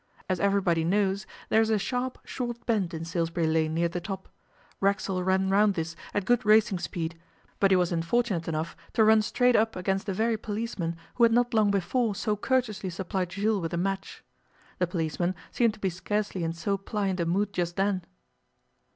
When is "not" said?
11.31-11.53